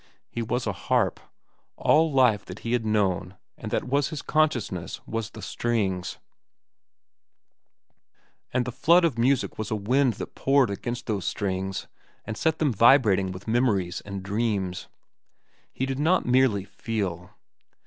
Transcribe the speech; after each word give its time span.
He 0.31 0.41
was 0.41 0.65
a 0.65 0.73
harp; 0.73 1.19
all 1.77 2.11
life 2.11 2.43
that 2.45 2.61
he 2.65 2.73
had 2.73 2.83
known 2.87 3.37
and 3.55 3.69
that 3.69 3.83
was 3.83 4.09
his 4.09 4.23
consciousness 4.23 4.99
was 5.05 5.29
the 5.29 5.43
strings; 5.43 6.17
and 8.51 8.65
the 8.65 8.71
flood 8.71 9.05
of 9.05 9.19
music 9.19 9.59
was 9.59 9.69
a 9.69 9.75
wind 9.75 10.13
that 10.13 10.33
poured 10.33 10.71
against 10.71 11.05
those 11.05 11.25
strings 11.25 11.87
and 12.25 12.35
set 12.35 12.57
them 12.57 12.73
vibrating 12.73 13.31
with 13.31 13.47
memories 13.47 14.01
and 14.03 14.23
dreams. 14.23 14.87
He 15.71 15.85
did 15.85 15.99
not 15.99 16.25
merely 16.25 16.65
feel. 16.65 17.37